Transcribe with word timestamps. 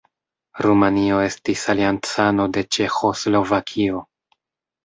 Rumanio 0.65 1.19
estis 1.25 1.65
aliancano 1.75 2.47
de 2.57 2.65
Ĉeĥoslovakio. 2.77 4.03